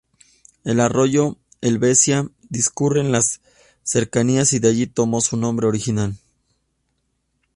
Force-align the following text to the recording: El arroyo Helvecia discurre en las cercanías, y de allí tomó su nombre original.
El 0.63 0.79
arroyo 0.79 1.37
Helvecia 1.61 2.27
discurre 2.49 3.01
en 3.01 3.11
las 3.11 3.39
cercanías, 3.83 4.51
y 4.53 4.57
de 4.57 4.69
allí 4.69 4.87
tomó 4.87 5.21
su 5.21 5.37
nombre 5.37 5.67
original. 5.67 6.17